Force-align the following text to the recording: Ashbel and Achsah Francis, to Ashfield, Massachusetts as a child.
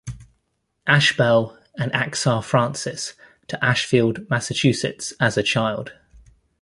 Ashbel 0.87 1.55
and 1.77 1.91
Achsah 1.91 2.43
Francis, 2.43 3.13
to 3.45 3.63
Ashfield, 3.63 4.27
Massachusetts 4.31 5.13
as 5.19 5.37
a 5.37 5.43
child. 5.43 5.93